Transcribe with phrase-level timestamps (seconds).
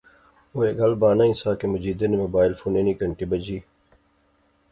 [0.51, 3.57] او ایہہ گل بانا ایہہ سا کہ مجیدے نےموبائل فونے نی گھنتی بجی